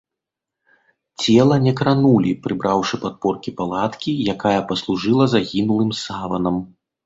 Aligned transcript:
Цела 1.25 1.57
не 1.65 1.73
кранулі, 1.81 2.31
прыбраўшы 2.49 2.95
падпоркі 3.05 3.55
палаткі, 3.61 4.17
якая 4.37 4.57
паслужыла 4.75 5.23
загінулым 5.39 5.97
саванам. 6.05 6.55